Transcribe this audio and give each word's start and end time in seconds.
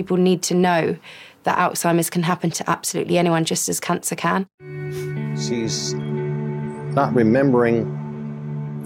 People 0.00 0.16
need 0.16 0.42
to 0.44 0.54
know 0.54 0.96
that 1.42 1.58
Alzheimer's 1.58 2.08
can 2.08 2.22
happen 2.22 2.50
to 2.52 2.70
absolutely 2.70 3.18
anyone, 3.18 3.44
just 3.44 3.68
as 3.68 3.78
cancer 3.78 4.16
can. 4.16 4.46
She's 5.36 5.92
not 5.92 7.14
remembering 7.14 7.84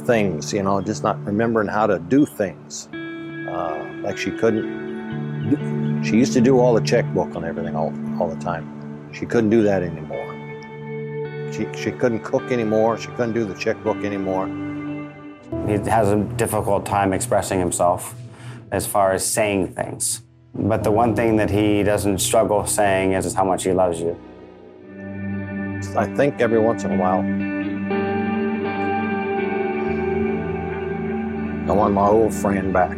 things, 0.07 0.53
you 0.53 0.65
know, 0.65 0.81
just 0.81 1.05
not 1.05 1.25
remembering 1.25 1.69
how 1.69 1.87
to 1.87 2.01
do 2.01 2.27
things. 2.27 2.89
Uh, 2.93 4.01
like 4.03 4.19
she 4.19 4.33
couldn't, 4.33 6.03
she 6.03 6.17
used 6.17 6.33
to 6.33 6.41
do 6.41 6.59
all 6.59 6.75
the 6.75 6.81
checkbook 6.81 7.37
on 7.37 7.45
everything 7.45 7.77
all, 7.77 7.95
all 8.21 8.29
the 8.29 8.43
time. 8.43 9.09
She 9.13 9.25
couldn't 9.25 9.51
do 9.51 9.63
that 9.63 9.85
anymore. 9.85 10.33
She, 11.53 11.69
she 11.81 11.93
couldn't 11.93 12.25
cook 12.25 12.51
anymore. 12.51 12.99
She 12.99 13.07
couldn't 13.11 13.35
do 13.35 13.45
the 13.45 13.55
checkbook 13.55 13.99
anymore. 13.99 14.49
He 15.69 15.75
has 15.89 16.11
a 16.11 16.17
difficult 16.35 16.85
time 16.85 17.13
expressing 17.13 17.61
himself 17.61 18.17
as 18.73 18.85
far 18.85 19.13
as 19.13 19.25
saying 19.25 19.75
things. 19.75 20.23
But 20.55 20.85
the 20.85 20.91
one 20.91 21.17
thing 21.17 21.37
that 21.37 21.51
he 21.51 21.83
doesn't 21.83 22.19
struggle 22.19 22.65
saying 22.67 23.13
is, 23.13 23.27
is 23.27 23.35
how 23.35 23.45
much 23.45 23.65
he 23.65 23.73
loves 23.73 24.01
you. 24.01 24.19
I 25.97 26.07
think 26.15 26.41
every 26.41 26.61
once 26.61 26.85
in 26.85 26.93
a 26.93 26.97
while, 26.97 27.21
I 31.69 31.73
want 31.73 31.95
my 31.95 32.07
old 32.07 32.33
friend 32.33 32.73
back. 32.73 32.97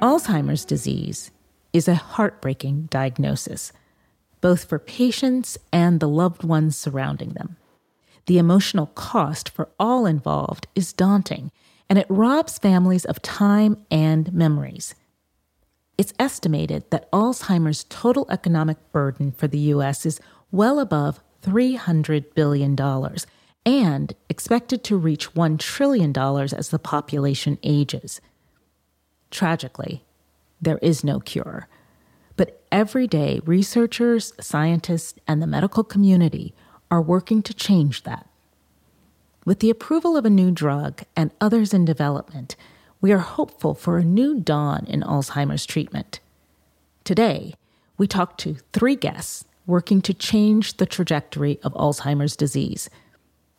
Alzheimer's 0.00 0.64
disease 0.64 1.30
is 1.72 1.88
a 1.88 1.94
heartbreaking 1.94 2.88
diagnosis, 2.90 3.72
both 4.40 4.64
for 4.64 4.78
patients 4.78 5.56
and 5.72 5.98
the 5.98 6.08
loved 6.08 6.44
ones 6.44 6.76
surrounding 6.76 7.30
them. 7.30 7.56
The 8.26 8.38
emotional 8.38 8.86
cost 8.86 9.48
for 9.48 9.70
all 9.78 10.04
involved 10.04 10.66
is 10.74 10.92
daunting, 10.92 11.50
and 11.94 12.00
it 12.00 12.06
robs 12.08 12.58
families 12.58 13.04
of 13.04 13.22
time 13.22 13.76
and 13.88 14.32
memories. 14.32 14.96
It's 15.96 16.12
estimated 16.18 16.90
that 16.90 17.08
Alzheimer's 17.12 17.84
total 17.84 18.26
economic 18.28 18.78
burden 18.90 19.30
for 19.30 19.46
the 19.46 19.60
U.S. 19.74 20.04
is 20.04 20.18
well 20.50 20.80
above 20.80 21.20
$300 21.42 22.34
billion 22.34 22.76
and 23.64 24.12
expected 24.28 24.82
to 24.82 24.96
reach 24.96 25.34
$1 25.34 25.56
trillion 25.60 26.12
as 26.18 26.70
the 26.70 26.80
population 26.80 27.60
ages. 27.62 28.20
Tragically, 29.30 30.02
there 30.60 30.78
is 30.78 31.04
no 31.04 31.20
cure. 31.20 31.68
But 32.34 32.60
every 32.72 33.06
day, 33.06 33.40
researchers, 33.44 34.32
scientists, 34.40 35.14
and 35.28 35.40
the 35.40 35.46
medical 35.46 35.84
community 35.84 36.56
are 36.90 37.00
working 37.00 37.40
to 37.42 37.54
change 37.54 38.02
that. 38.02 38.28
With 39.44 39.60
the 39.60 39.68
approval 39.68 40.16
of 40.16 40.24
a 40.24 40.30
new 40.30 40.50
drug 40.50 41.02
and 41.14 41.30
others 41.38 41.74
in 41.74 41.84
development, 41.84 42.56
we 43.02 43.12
are 43.12 43.18
hopeful 43.18 43.74
for 43.74 43.98
a 43.98 44.04
new 44.04 44.40
dawn 44.40 44.86
in 44.88 45.02
Alzheimer's 45.02 45.66
treatment. 45.66 46.20
Today, 47.04 47.54
we 47.98 48.06
talk 48.06 48.38
to 48.38 48.56
three 48.72 48.96
guests 48.96 49.44
working 49.66 50.00
to 50.02 50.14
change 50.14 50.78
the 50.78 50.86
trajectory 50.86 51.58
of 51.62 51.74
Alzheimer's 51.74 52.36
disease. 52.36 52.88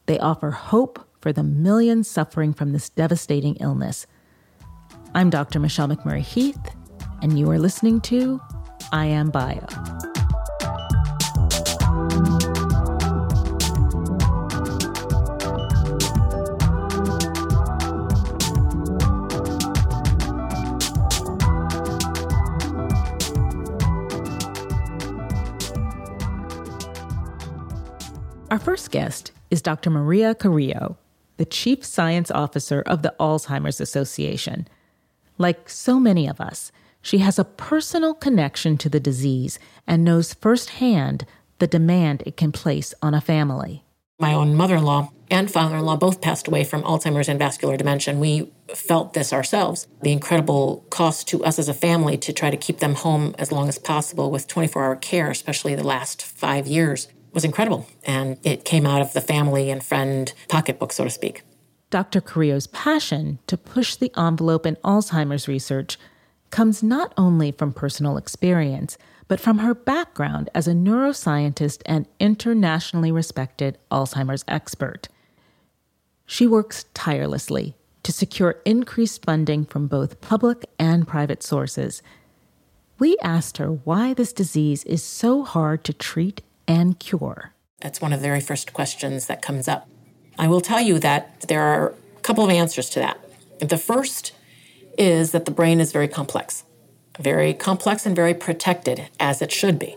They 0.07 0.17
offer 0.17 0.51
hope 0.51 1.07
for 1.21 1.31
the 1.31 1.43
millions 1.43 2.07
suffering 2.07 2.53
from 2.53 2.71
this 2.73 2.89
devastating 2.89 3.55
illness. 3.57 4.07
I'm 5.13 5.29
Dr. 5.29 5.59
Michelle 5.59 5.87
McMurry 5.87 6.21
Heath, 6.21 6.75
and 7.21 7.37
you 7.37 7.49
are 7.51 7.59
listening 7.59 8.01
to 8.01 8.41
I 8.91 9.05
Am 9.05 9.29
Bio. 9.29 9.67
Our 28.55 28.59
first 28.59 28.89
guest 28.89 29.33
is 29.51 29.61
Dr. 29.61 29.89
Maria 29.89 30.33
Carrillo, 30.33 30.97
the 31.35 31.43
Chief 31.43 31.83
Science 31.83 32.31
Officer 32.31 32.81
of 32.83 33.01
the 33.01 33.13
Alzheimer's 33.19 33.81
Association. 33.81 34.65
Like 35.37 35.67
so 35.67 35.99
many 35.99 36.25
of 36.25 36.39
us, 36.39 36.71
she 37.01 37.17
has 37.17 37.37
a 37.37 37.43
personal 37.43 38.13
connection 38.13 38.77
to 38.77 38.87
the 38.87 39.01
disease 39.01 39.59
and 39.85 40.05
knows 40.05 40.33
firsthand 40.33 41.25
the 41.59 41.67
demand 41.67 42.23
it 42.25 42.37
can 42.37 42.53
place 42.53 42.93
on 43.01 43.13
a 43.13 43.19
family. 43.19 43.83
My 44.19 44.33
own 44.33 44.55
mother 44.55 44.77
in 44.77 44.85
law 44.85 45.11
and 45.29 45.51
father 45.51 45.75
in 45.75 45.83
law 45.83 45.97
both 45.97 46.21
passed 46.21 46.47
away 46.47 46.63
from 46.63 46.81
Alzheimer's 46.83 47.27
and 47.27 47.37
vascular 47.37 47.75
dementia. 47.75 48.15
We 48.15 48.53
felt 48.73 49.11
this 49.11 49.33
ourselves 49.33 49.85
the 50.01 50.13
incredible 50.13 50.85
cost 50.89 51.27
to 51.27 51.43
us 51.43 51.59
as 51.59 51.67
a 51.67 51.73
family 51.73 52.15
to 52.19 52.31
try 52.31 52.51
to 52.51 52.55
keep 52.55 52.79
them 52.79 52.95
home 52.95 53.35
as 53.37 53.51
long 53.51 53.67
as 53.67 53.77
possible 53.77 54.31
with 54.31 54.47
24 54.47 54.81
hour 54.81 54.95
care, 54.95 55.29
especially 55.29 55.75
the 55.75 55.83
last 55.83 56.23
five 56.23 56.67
years, 56.67 57.09
was 57.35 57.45
incredible. 57.45 57.87
And 58.05 58.39
it 58.43 58.65
came 58.65 58.87
out 58.87 59.01
of 59.01 59.13
the 59.13 59.21
family 59.21 59.69
and 59.69 59.83
friend 59.83 60.33
pocketbook, 60.47 60.91
so 60.91 61.03
to 61.03 61.11
speak. 61.11 61.43
Dr. 61.91 62.19
Carrillo's 62.19 62.65
passion 62.67 63.37
to 63.45 63.57
push 63.57 63.95
the 63.95 64.11
envelope 64.17 64.65
in 64.65 64.77
Alzheimer's 64.77 65.47
research 65.47 65.99
comes 66.49 66.81
not 66.81 67.13
only 67.17 67.51
from 67.51 67.73
personal 67.73 68.17
experience, 68.17 68.97
but 69.27 69.39
from 69.39 69.59
her 69.59 69.75
background 69.75 70.49
as 70.55 70.67
a 70.67 70.73
neuroscientist 70.73 71.81
and 71.85 72.07
internationally 72.19 73.11
respected 73.11 73.77
Alzheimer's 73.91 74.45
expert. 74.47 75.09
She 76.25 76.47
works 76.47 76.85
tirelessly 76.93 77.75
to 78.03 78.11
secure 78.11 78.61
increased 78.65 79.25
funding 79.25 79.65
from 79.65 79.87
both 79.87 80.21
public 80.21 80.65
and 80.79 81.07
private 81.07 81.43
sources. 81.43 82.01
We 82.99 83.17
asked 83.21 83.57
her 83.57 83.67
why 83.67 84.13
this 84.13 84.31
disease 84.31 84.83
is 84.85 85.03
so 85.03 85.43
hard 85.43 85.83
to 85.85 85.93
treat 85.93 86.41
and 86.67 86.99
cure. 86.99 87.53
That's 87.81 88.01
one 88.01 88.13
of 88.13 88.21
the 88.21 88.27
very 88.27 88.41
first 88.41 88.73
questions 88.73 89.27
that 89.27 89.41
comes 89.41 89.67
up. 89.67 89.87
I 90.37 90.47
will 90.47 90.61
tell 90.61 90.81
you 90.81 90.99
that 90.99 91.41
there 91.41 91.61
are 91.61 91.93
a 92.17 92.21
couple 92.21 92.43
of 92.43 92.49
answers 92.49 92.89
to 92.91 92.99
that. 92.99 93.19
The 93.59 93.77
first 93.77 94.33
is 94.97 95.31
that 95.31 95.45
the 95.45 95.51
brain 95.51 95.79
is 95.79 95.91
very 95.91 96.07
complex, 96.07 96.63
very 97.19 97.53
complex 97.53 98.05
and 98.05 98.15
very 98.15 98.33
protected, 98.33 99.09
as 99.19 99.41
it 99.41 99.51
should 99.51 99.79
be, 99.79 99.95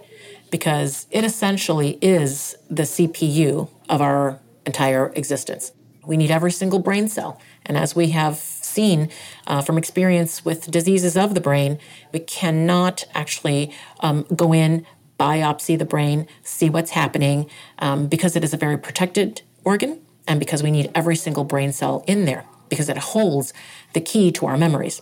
because 0.50 1.06
it 1.10 1.24
essentially 1.24 1.98
is 2.00 2.56
the 2.68 2.82
CPU 2.82 3.68
of 3.88 4.00
our 4.00 4.38
entire 4.66 5.12
existence. 5.14 5.72
We 6.06 6.16
need 6.16 6.30
every 6.30 6.52
single 6.52 6.78
brain 6.78 7.08
cell. 7.08 7.40
And 7.66 7.76
as 7.76 7.94
we 7.94 8.10
have 8.10 8.36
seen 8.36 9.10
uh, 9.46 9.60
from 9.60 9.76
experience 9.76 10.44
with 10.44 10.70
diseases 10.70 11.16
of 11.16 11.34
the 11.34 11.40
brain, 11.40 11.78
we 12.12 12.20
cannot 12.20 13.04
actually 13.14 13.74
um, 14.00 14.24
go 14.34 14.54
in, 14.54 14.86
biopsy 15.18 15.78
the 15.78 15.84
brain, 15.84 16.26
see 16.42 16.70
what's 16.70 16.92
happening, 16.92 17.48
um, 17.78 18.06
because 18.06 18.36
it 18.36 18.44
is 18.44 18.54
a 18.54 18.56
very 18.56 18.78
protected 18.78 19.42
organ 19.64 20.00
and 20.26 20.38
because 20.38 20.62
we 20.62 20.70
need 20.70 20.90
every 20.94 21.16
single 21.16 21.44
brain 21.44 21.72
cell 21.72 22.04
in 22.06 22.24
there 22.24 22.44
because 22.68 22.88
it 22.88 22.98
holds 22.98 23.52
the 23.94 24.00
key 24.00 24.30
to 24.32 24.46
our 24.46 24.56
memories. 24.56 25.00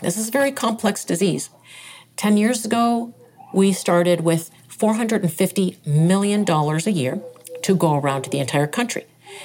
This 0.00 0.16
is 0.16 0.28
a 0.28 0.32
very 0.32 0.50
complex 0.50 1.04
disease. 1.04 1.50
10 2.16 2.36
years 2.36 2.64
ago, 2.64 3.14
we 3.52 3.72
started 3.72 4.22
with 4.22 4.50
$450 4.68 5.86
million 5.86 6.44
a 6.48 6.90
year 6.90 7.20
to 7.62 7.76
go 7.76 7.96
around 7.96 8.22
to 8.22 8.30
the 8.30 8.38
entire 8.38 8.66
country, 8.66 9.04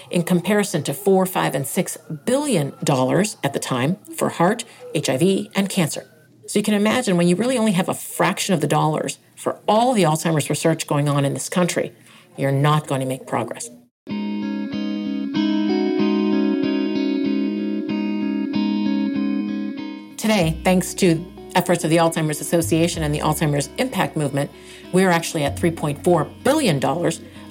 in 0.09 0.23
comparison 0.23 0.81
to 0.83 0.93
four, 0.93 1.25
five, 1.25 1.53
and 1.53 1.67
six 1.67 1.97
billion 2.25 2.73
dollars 2.83 3.35
at 3.43 3.51
the 3.53 3.59
time 3.59 3.97
for 4.17 4.29
heart, 4.29 4.63
HIV, 4.95 5.47
and 5.55 5.69
cancer. 5.69 6.07
So 6.47 6.59
you 6.59 6.63
can 6.63 6.75
imagine 6.75 7.17
when 7.17 7.27
you 7.27 7.35
really 7.35 7.57
only 7.57 7.71
have 7.71 7.89
a 7.89 7.93
fraction 7.93 8.53
of 8.53 8.61
the 8.61 8.67
dollars 8.67 9.17
for 9.35 9.59
all 9.67 9.93
the 9.93 10.03
Alzheimer's 10.03 10.49
research 10.49 10.85
going 10.85 11.09
on 11.09 11.25
in 11.25 11.33
this 11.33 11.49
country, 11.49 11.91
you're 12.37 12.51
not 12.51 12.85
going 12.87 13.01
to 13.01 13.07
make 13.07 13.25
progress. 13.25 13.69
Today, 20.17 20.59
thanks 20.63 20.93
to 20.95 21.25
efforts 21.55 21.83
of 21.83 21.89
the 21.89 21.97
Alzheimer's 21.97 22.41
Association 22.41 23.01
and 23.01 23.13
the 23.13 23.19
Alzheimer's 23.19 23.69
Impact 23.77 24.15
Movement, 24.15 24.51
we're 24.93 25.09
actually 25.09 25.43
at 25.43 25.55
$3.4 25.55 26.43
billion, 26.43 26.83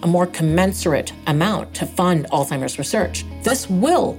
a 0.02 0.06
more 0.06 0.26
commensurate 0.26 1.12
amount 1.26 1.74
to 1.74 1.86
fund 1.86 2.26
Alzheimer's 2.30 2.78
research. 2.78 3.24
This 3.42 3.68
will 3.68 4.18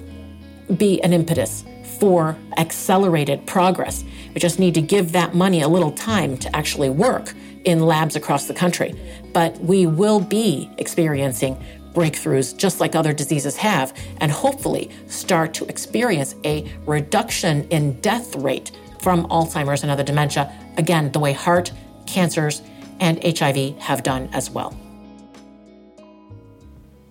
be 0.78 1.02
an 1.02 1.14
impetus 1.14 1.64
for 2.00 2.38
accelerated 2.58 3.46
progress. 3.46 4.04
We 4.34 4.40
just 4.40 4.60
need 4.60 4.74
to 4.76 4.82
give 4.82 5.12
that 5.14 5.34
money 5.34 5.62
a 5.62 5.68
little 5.68 5.92
time 5.92 6.38
to 6.38 6.56
actually 6.56 6.90
work 6.90 7.34
in 7.64 7.82
labs 7.86 8.16
across 8.16 8.48
the 8.48 8.54
country. 8.54 8.94
But 9.34 9.58
we 9.60 9.86
will 9.86 10.20
be 10.20 10.70
experiencing 10.78 11.58
breakthroughs 11.94 12.56
just 12.56 12.80
like 12.80 12.94
other 12.94 13.14
diseases 13.14 13.56
have, 13.56 13.98
and 14.18 14.32
hopefully 14.32 14.92
start 15.08 15.54
to 15.56 15.66
experience 15.66 16.36
a 16.44 16.70
reduction 16.86 17.68
in 17.70 18.00
death 18.02 18.36
rate 18.36 18.72
from 19.00 19.26
Alzheimer's 19.28 19.82
and 19.82 19.92
other 19.92 20.04
dementia, 20.04 20.54
again, 20.78 21.12
the 21.12 21.20
way 21.20 21.32
heart, 21.32 21.72
cancers, 22.06 22.62
and 23.00 23.24
HIV 23.24 23.78
have 23.80 24.04
done 24.04 24.30
as 24.34 24.50
well. 24.50 24.78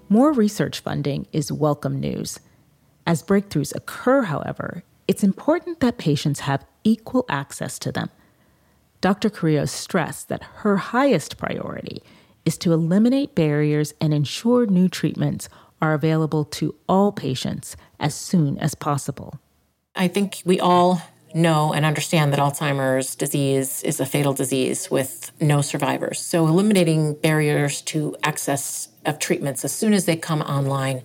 More 0.09 0.33
research 0.33 0.81
funding 0.81 1.27
is 1.33 1.51
welcome 1.51 1.99
news. 1.99 2.39
As 3.07 3.23
breakthroughs 3.23 3.75
occur, 3.75 4.23
however, 4.23 4.83
it's 5.07 5.23
important 5.23 5.81
that 5.81 5.99
patients 5.99 6.41
have 6.41 6.65
equal 6.85 7.27
access 7.29 7.79
to 7.81 7.93
them. 7.93 8.11
Dr. 9.01 9.29
Carrillo 9.29 9.67
stressed 9.67 10.29
that 10.29 10.43
her 10.65 10.79
highest 10.79 11.37
priority 11.37 12.03
is 12.45 12.57
to 12.59 12.73
eliminate 12.73 13.35
barriers 13.35 13.93
and 14.01 14.15
ensure 14.15 14.67
new 14.67 14.89
treatments 14.89 15.49
are 15.83 15.93
available 15.93 16.45
to 16.45 16.75
all 16.89 17.13
patients 17.13 17.77
as 18.01 18.15
soon 18.15 18.59
as 18.59 18.75
possible. 18.75 19.39
I 19.95 20.09
think 20.09 20.43
we 20.47 20.59
all 20.59 21.03
know 21.35 21.73
and 21.75 21.85
understand 21.85 22.33
that 22.33 22.41
Alzheimer's 22.41 23.15
disease 23.15 23.83
is 23.83 24.01
a 24.01 24.07
fatal 24.07 24.33
disease 24.33 24.91
with 24.91 25.33
no 25.41 25.61
survivors. 25.61 26.21
So, 26.21 26.47
eliminating 26.47 27.15
barriers 27.15 27.83
to 27.83 28.17
access 28.23 28.89
of 29.05 29.19
treatments 29.19 29.65
as 29.65 29.73
soon 29.73 29.93
as 29.93 30.07
they 30.07 30.17
come 30.17 30.41
online 30.43 31.03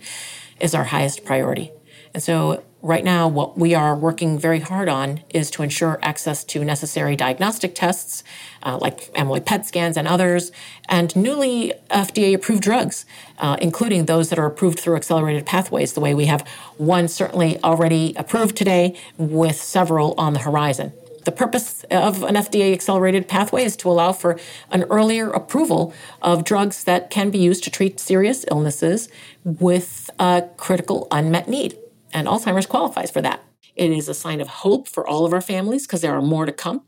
is 0.60 0.74
our 0.74 0.86
highest 0.86 1.26
priority. 1.26 1.72
And 2.14 2.24
so, 2.24 2.64
right 2.82 3.04
now, 3.04 3.28
what 3.28 3.58
we 3.58 3.76
are 3.76 3.96
working 3.96 4.40
very 4.40 4.60
hard 4.60 4.90
on 4.90 5.22
is 5.30 5.52
to 5.52 5.64
ensure 5.64 6.00
access 6.02 6.44
to 6.46 6.64
necessary 6.64 7.16
diagnostic 7.16 7.76
tests 7.76 8.24
uh, 8.64 8.78
like 8.78 9.14
amyloid 9.14 9.46
PET 9.46 9.66
scans 9.66 9.98
and 9.98 10.08
others, 10.08 10.52
and 10.88 11.16
newly 11.16 11.74
FDA 11.90 12.34
approved 12.34 12.64
drugs, 12.64 13.06
uh, 13.38 13.58
including 13.62 14.06
those 14.06 14.30
that 14.30 14.40
are 14.40 14.46
approved 14.46 14.80
through 14.80 14.96
accelerated 14.96 15.46
pathways, 15.46 15.94
the 15.94 16.00
way 16.00 16.14
we 16.14 16.26
have 16.26 16.48
one 16.78 17.08
certainly 17.08 17.62
already 17.64 18.14
approved 18.18 18.56
today 18.56 18.96
with 19.18 19.56
several 19.56 20.14
on 20.18 20.34
the 20.34 20.40
horizon. 20.40 20.94
The 21.26 21.32
purpose 21.32 21.84
of 21.92 22.24
an 22.24 22.36
FDA 22.36 22.74
accelerated 22.74 23.28
pathway 23.28 23.64
is 23.64 23.76
to 23.78 23.90
allow 23.90 24.14
for 24.14 24.40
an 24.72 24.84
earlier 24.84 25.30
approval 25.30 25.94
of 26.22 26.44
drugs 26.44 26.86
that 26.86 27.10
can 27.10 27.30
be 27.30 27.38
used 27.38 27.64
to 27.66 27.70
treat 27.70 28.00
serious 28.00 28.46
illnesses 28.50 29.10
with 29.44 30.10
a 30.18 30.48
critical 30.58 31.08
unmet 31.12 31.48
need. 31.48 31.78
And 32.14 32.28
Alzheimer's 32.28 32.66
qualifies 32.66 33.12
for 33.12 33.22
that. 33.22 33.44
It 33.76 33.92
is 33.92 34.10
a 34.10 34.14
sign 34.14 34.42
of 34.42 34.48
hope 34.48 34.88
for 34.88 35.08
all 35.08 35.26
of 35.26 35.34
our 35.34 35.42
families 35.42 35.86
because 35.86 36.02
there 36.02 36.14
are 36.14 36.22
more 36.22 36.46
to 36.46 36.52
come. 36.52 36.84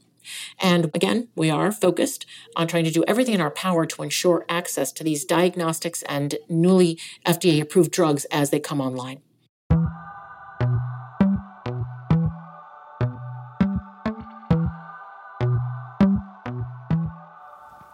And 0.60 0.86
again, 0.94 1.30
we 1.36 1.50
are 1.50 1.72
focused 1.72 2.26
on 2.56 2.68
trying 2.68 2.84
to 2.84 2.92
do 2.92 3.04
everything 3.08 3.34
in 3.34 3.42
our 3.42 3.52
power 3.52 3.86
to 3.86 4.04
ensure 4.04 4.46
access 4.50 4.92
to 4.94 5.04
these 5.04 5.26
diagnostics 5.26 6.04
and 6.04 6.36
newly 6.50 7.00
FDA 7.26 7.62
approved 7.62 7.92
drugs 7.92 8.26
as 8.26 8.50
they 8.50 8.60
come 8.60 8.82
online. 8.82 9.22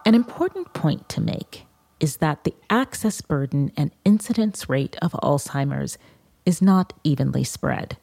An 0.04 0.14
important 0.14 0.72
point 0.72 1.08
to 1.10 1.20
make 1.20 1.66
is 2.00 2.16
that 2.16 2.44
the 2.44 2.54
access 2.70 3.20
burden 3.20 3.72
and 3.76 3.90
incidence 4.04 4.68
rate 4.68 4.96
of 5.02 5.12
Alzheimer's 5.12 5.98
is 6.44 6.62
not 6.62 6.92
evenly 7.04 7.44
spread. 7.44 7.96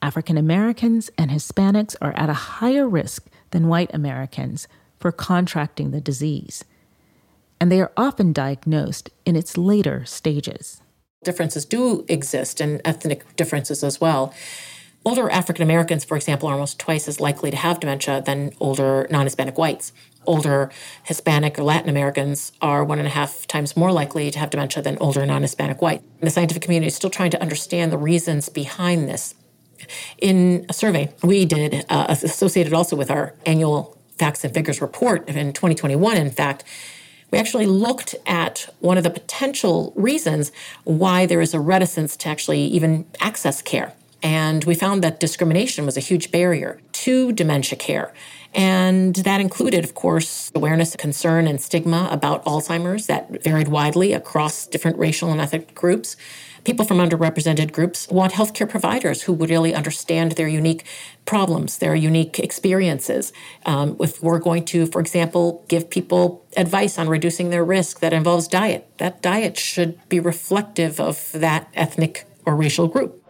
African 0.00 0.38
Americans 0.38 1.10
and 1.18 1.30
Hispanics 1.30 1.96
are 2.00 2.12
at 2.16 2.30
a 2.30 2.34
higher 2.34 2.88
risk 2.88 3.26
than 3.50 3.68
white 3.68 3.90
Americans 3.92 4.68
for 4.98 5.10
contracting 5.10 5.90
the 5.90 6.00
disease, 6.00 6.64
and 7.60 7.70
they 7.70 7.80
are 7.80 7.92
often 7.96 8.32
diagnosed 8.32 9.10
in 9.24 9.34
its 9.34 9.58
later 9.58 10.04
stages. 10.04 10.82
Differences 11.24 11.64
do 11.64 12.04
exist, 12.08 12.60
and 12.60 12.80
ethnic 12.84 13.34
differences 13.34 13.82
as 13.82 14.00
well. 14.00 14.32
Older 15.04 15.30
African 15.30 15.62
Americans, 15.62 16.04
for 16.04 16.16
example, 16.16 16.48
are 16.48 16.52
almost 16.52 16.78
twice 16.78 17.08
as 17.08 17.20
likely 17.20 17.50
to 17.50 17.56
have 17.56 17.80
dementia 17.80 18.22
than 18.24 18.52
older 18.60 19.06
non 19.10 19.26
Hispanic 19.26 19.58
whites. 19.58 19.92
Older 20.28 20.70
Hispanic 21.04 21.58
or 21.58 21.64
Latin 21.64 21.88
Americans 21.88 22.52
are 22.60 22.84
one 22.84 22.98
and 22.98 23.08
a 23.08 23.10
half 23.10 23.46
times 23.46 23.76
more 23.76 23.90
likely 23.90 24.30
to 24.30 24.38
have 24.38 24.50
dementia 24.50 24.82
than 24.82 24.98
older 24.98 25.24
non 25.24 25.42
Hispanic 25.42 25.80
white. 25.80 26.02
And 26.20 26.26
the 26.26 26.30
scientific 26.30 26.62
community 26.62 26.88
is 26.88 26.94
still 26.94 27.10
trying 27.10 27.30
to 27.30 27.40
understand 27.40 27.90
the 27.90 27.98
reasons 27.98 28.48
behind 28.48 29.08
this. 29.08 29.34
In 30.18 30.66
a 30.68 30.72
survey 30.72 31.12
we 31.22 31.46
did, 31.46 31.86
uh, 31.88 32.06
associated 32.08 32.74
also 32.74 32.94
with 32.94 33.10
our 33.10 33.34
annual 33.46 33.96
Facts 34.18 34.44
and 34.44 34.52
Figures 34.52 34.82
report 34.82 35.28
in 35.28 35.52
2021, 35.52 36.16
in 36.16 36.30
fact, 36.30 36.62
we 37.30 37.38
actually 37.38 37.66
looked 37.66 38.14
at 38.26 38.68
one 38.80 38.98
of 38.98 39.04
the 39.04 39.10
potential 39.10 39.92
reasons 39.96 40.52
why 40.84 41.24
there 41.26 41.40
is 41.40 41.54
a 41.54 41.60
reticence 41.60 42.16
to 42.16 42.28
actually 42.28 42.64
even 42.64 43.06
access 43.20 43.62
care. 43.62 43.92
And 44.22 44.64
we 44.64 44.74
found 44.74 45.02
that 45.04 45.20
discrimination 45.20 45.86
was 45.86 45.96
a 45.96 46.00
huge 46.00 46.30
barrier 46.30 46.80
to 47.04 47.32
dementia 47.32 47.78
care. 47.78 48.12
And 48.54 49.14
that 49.16 49.40
included, 49.40 49.84
of 49.84 49.94
course, 49.94 50.50
awareness, 50.54 50.96
concern, 50.96 51.46
and 51.46 51.60
stigma 51.60 52.08
about 52.10 52.44
Alzheimer's 52.44 53.06
that 53.06 53.42
varied 53.42 53.68
widely 53.68 54.12
across 54.12 54.66
different 54.66 54.98
racial 54.98 55.30
and 55.30 55.40
ethnic 55.40 55.74
groups. 55.74 56.16
People 56.64 56.84
from 56.84 56.98
underrepresented 56.98 57.72
groups 57.72 58.08
want 58.08 58.32
healthcare 58.32 58.68
providers 58.68 59.22
who 59.22 59.32
would 59.32 59.50
really 59.50 59.74
understand 59.74 60.32
their 60.32 60.48
unique 60.48 60.84
problems, 61.24 61.78
their 61.78 61.94
unique 61.94 62.38
experiences. 62.38 63.32
Um, 63.64 63.96
if 64.00 64.22
we're 64.22 64.40
going 64.40 64.64
to, 64.66 64.86
for 64.86 65.00
example, 65.00 65.64
give 65.68 65.88
people 65.88 66.44
advice 66.56 66.98
on 66.98 67.08
reducing 67.08 67.50
their 67.50 67.64
risk 67.64 68.00
that 68.00 68.12
involves 68.12 68.48
diet, 68.48 68.88
that 68.98 69.22
diet 69.22 69.56
should 69.56 69.98
be 70.08 70.20
reflective 70.20 71.00
of 71.00 71.30
that 71.32 71.68
ethnic 71.74 72.26
or 72.44 72.56
racial 72.56 72.88
group. 72.88 73.22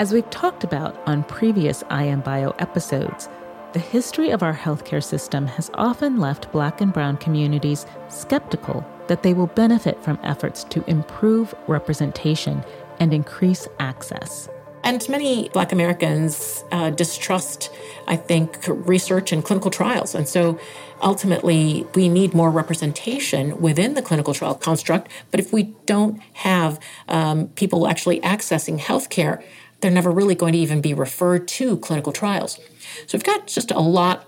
As 0.00 0.14
we've 0.14 0.30
talked 0.30 0.64
about 0.64 0.96
on 1.06 1.24
previous 1.24 1.84
IM 1.90 2.22
Bio 2.22 2.54
episodes, 2.58 3.28
the 3.74 3.78
history 3.78 4.30
of 4.30 4.42
our 4.42 4.54
healthcare 4.54 5.04
system 5.04 5.46
has 5.46 5.70
often 5.74 6.18
left 6.18 6.50
Black 6.52 6.80
and 6.80 6.90
Brown 6.90 7.18
communities 7.18 7.84
skeptical 8.08 8.82
that 9.08 9.22
they 9.22 9.34
will 9.34 9.48
benefit 9.48 10.02
from 10.02 10.18
efforts 10.22 10.64
to 10.64 10.82
improve 10.88 11.54
representation 11.66 12.64
and 12.98 13.12
increase 13.12 13.68
access. 13.78 14.48
And 14.84 15.06
many 15.10 15.50
Black 15.50 15.70
Americans 15.70 16.64
uh, 16.72 16.88
distrust, 16.88 17.70
I 18.08 18.16
think, 18.16 18.58
research 18.68 19.32
and 19.32 19.44
clinical 19.44 19.70
trials. 19.70 20.14
And 20.14 20.26
so 20.26 20.58
ultimately, 21.02 21.86
we 21.94 22.08
need 22.08 22.32
more 22.32 22.50
representation 22.50 23.60
within 23.60 23.92
the 23.92 24.00
clinical 24.00 24.32
trial 24.32 24.54
construct. 24.54 25.10
But 25.30 25.40
if 25.40 25.52
we 25.52 25.74
don't 25.84 26.18
have 26.32 26.80
um, 27.08 27.48
people 27.48 27.86
actually 27.86 28.20
accessing 28.20 28.78
healthcare, 28.78 29.42
they're 29.80 29.90
never 29.90 30.10
really 30.10 30.34
going 30.34 30.52
to 30.52 30.58
even 30.58 30.80
be 30.80 30.94
referred 30.94 31.48
to 31.48 31.76
clinical 31.78 32.12
trials. 32.12 32.58
So 33.06 33.16
we've 33.16 33.24
got 33.24 33.46
just 33.46 33.70
a 33.70 33.80
lot 33.80 34.26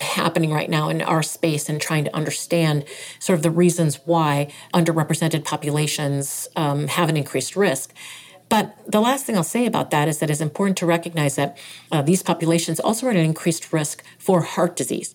happening 0.00 0.52
right 0.52 0.70
now 0.70 0.88
in 0.88 1.02
our 1.02 1.22
space 1.22 1.68
and 1.68 1.80
trying 1.80 2.04
to 2.04 2.14
understand 2.14 2.84
sort 3.18 3.36
of 3.36 3.42
the 3.42 3.50
reasons 3.50 4.00
why 4.04 4.52
underrepresented 4.72 5.44
populations 5.44 6.48
um, 6.56 6.86
have 6.88 7.08
an 7.08 7.16
increased 7.16 7.56
risk. 7.56 7.92
But 8.48 8.76
the 8.86 9.00
last 9.00 9.26
thing 9.26 9.36
I'll 9.36 9.44
say 9.44 9.66
about 9.66 9.90
that 9.90 10.08
is 10.08 10.20
that 10.20 10.30
it's 10.30 10.40
important 10.40 10.78
to 10.78 10.86
recognize 10.86 11.36
that 11.36 11.58
uh, 11.92 12.02
these 12.02 12.22
populations 12.22 12.80
also 12.80 13.06
are 13.06 13.10
at 13.10 13.16
an 13.16 13.24
increased 13.24 13.72
risk 13.72 14.02
for 14.18 14.42
heart 14.42 14.76
disease. 14.76 15.14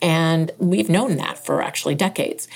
And 0.00 0.50
we've 0.58 0.88
known 0.88 1.16
that 1.16 1.38
for 1.38 1.62
actually 1.62 1.94
decades. 1.94 2.48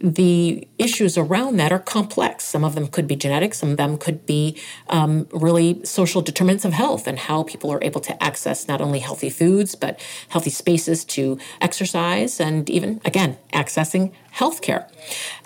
The 0.00 0.66
issues 0.78 1.18
around 1.18 1.56
that 1.56 1.72
are 1.72 1.78
complex. 1.78 2.44
Some 2.44 2.64
of 2.64 2.74
them 2.74 2.88
could 2.88 3.06
be 3.06 3.16
genetic, 3.16 3.54
some 3.54 3.70
of 3.72 3.76
them 3.76 3.98
could 3.98 4.26
be 4.26 4.60
um, 4.88 5.26
really 5.32 5.84
social 5.84 6.22
determinants 6.22 6.64
of 6.64 6.72
health 6.72 7.06
and 7.06 7.18
how 7.18 7.42
people 7.42 7.72
are 7.72 7.82
able 7.82 8.00
to 8.02 8.22
access 8.22 8.68
not 8.68 8.80
only 8.80 9.00
healthy 9.00 9.30
foods, 9.30 9.74
but 9.74 10.00
healthy 10.28 10.50
spaces 10.50 11.04
to 11.04 11.38
exercise 11.60 12.40
and 12.40 12.68
even, 12.70 13.00
again, 13.04 13.36
accessing 13.52 14.12
healthcare. 14.36 14.86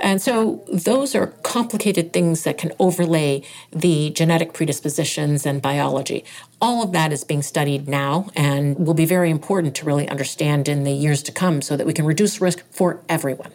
And 0.00 0.20
so 0.20 0.64
those 0.72 1.14
are 1.14 1.28
complicated 1.42 2.12
things 2.12 2.42
that 2.44 2.58
can 2.58 2.72
overlay 2.78 3.42
the 3.70 4.10
genetic 4.10 4.52
predispositions 4.52 5.46
and 5.46 5.62
biology. 5.62 6.24
All 6.62 6.82
of 6.82 6.92
that 6.92 7.10
is 7.10 7.24
being 7.24 7.42
studied 7.42 7.88
now 7.88 8.28
and 8.36 8.78
will 8.78 8.92
be 8.92 9.06
very 9.06 9.30
important 9.30 9.74
to 9.76 9.86
really 9.86 10.06
understand 10.08 10.68
in 10.68 10.84
the 10.84 10.92
years 10.92 11.22
to 11.22 11.32
come 11.32 11.62
so 11.62 11.74
that 11.74 11.86
we 11.86 11.94
can 11.94 12.04
reduce 12.04 12.40
risk 12.40 12.62
for 12.70 13.02
everyone. 13.08 13.52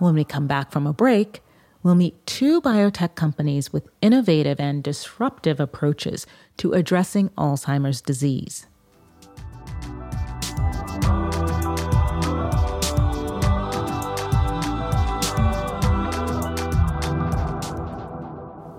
When 0.00 0.14
we 0.14 0.24
come 0.24 0.48
back 0.48 0.72
from 0.72 0.86
a 0.86 0.92
break, 0.92 1.42
we'll 1.84 1.94
meet 1.94 2.26
two 2.26 2.60
biotech 2.60 3.14
companies 3.14 3.72
with 3.72 3.88
innovative 4.02 4.58
and 4.58 4.82
disruptive 4.82 5.60
approaches 5.60 6.26
to 6.56 6.72
addressing 6.72 7.28
Alzheimer's 7.30 8.00
disease. 8.00 8.66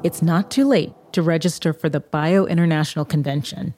It's 0.01 0.21
not 0.21 0.49
too 0.49 0.63
late 0.65 0.93
to 1.11 1.21
register 1.21 1.73
for 1.73 1.89
the 1.89 1.99
Bio 1.99 2.45
International 2.45 3.03
Convention. 3.03 3.73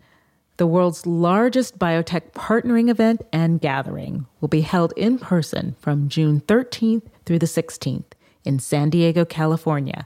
The 0.57 0.67
world's 0.67 1.07
largest 1.07 1.79
biotech 1.79 2.33
partnering 2.33 2.91
event 2.91 3.23
and 3.33 3.59
gathering 3.59 4.27
will 4.39 4.47
be 4.47 4.61
held 4.61 4.93
in 4.95 5.17
person 5.17 5.75
from 5.79 6.09
June 6.09 6.41
13th 6.41 7.07
through 7.25 7.39
the 7.39 7.47
16th 7.47 8.11
in 8.45 8.59
San 8.59 8.91
Diego, 8.91 9.25
California. 9.25 10.05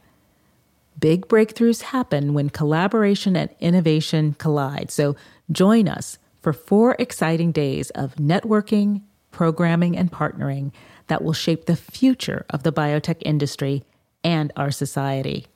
Big 0.98 1.28
breakthroughs 1.28 1.82
happen 1.82 2.34
when 2.34 2.50
collaboration 2.50 3.36
and 3.36 3.50
innovation 3.60 4.36
collide, 4.40 4.92
so 4.92 5.18
join 5.52 5.90
us 5.90 6.18
for 6.42 6.54
four 6.54 6.96
exciting 6.98 7.52
days 7.52 7.90
of 7.90 8.16
networking, 8.16 9.02
programming 9.32 9.98
and 9.98 10.14
partnering 10.14 10.72
that 11.08 11.26
will 11.26 11.34
shape 11.34 11.66
the 11.66 11.76
future 11.76 12.46
of 12.52 12.64
the 12.64 12.72
biotech 12.72 13.22
industry 13.26 13.84
and 14.24 14.54
our 14.56 14.72
society. 14.72 15.48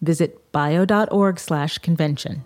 Visit 0.00 0.52
bio.org 0.52 1.38
slash 1.38 1.78
convention. 1.78 2.44